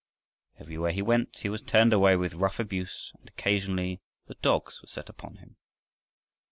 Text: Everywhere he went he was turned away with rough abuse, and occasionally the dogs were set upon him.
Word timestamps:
Everywhere 0.57 0.93
he 0.93 1.03
went 1.03 1.37
he 1.37 1.49
was 1.49 1.61
turned 1.61 1.93
away 1.93 2.15
with 2.15 2.33
rough 2.33 2.57
abuse, 2.59 3.11
and 3.19 3.27
occasionally 3.29 4.01
the 4.25 4.33
dogs 4.33 4.81
were 4.81 4.87
set 4.87 5.09
upon 5.09 5.35
him. 5.35 5.57